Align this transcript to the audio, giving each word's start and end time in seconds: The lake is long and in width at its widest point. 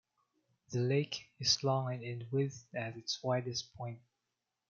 The 0.71 0.79
lake 0.79 1.29
is 1.39 1.63
long 1.63 1.93
and 1.93 2.01
in 2.01 2.27
width 2.31 2.65
at 2.73 2.97
its 2.97 3.21
widest 3.21 3.71
point. 3.75 4.01